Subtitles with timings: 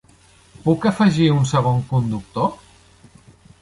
[0.63, 2.53] Puc afegir un segon conductor?